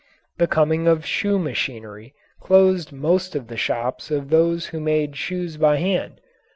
The 0.39 0.47
coming 0.47 0.87
of 0.87 1.05
shoe 1.05 1.37
machinery 1.37 2.15
closed 2.39 2.91
most 2.91 3.35
of 3.35 3.49
the 3.49 3.55
shops 3.55 4.09
of 4.09 4.31
those 4.31 4.65
who 4.73 4.79
made 4.79 5.15
shoes 5.15 5.57
by 5.57 5.75
hand. 5.77 6.19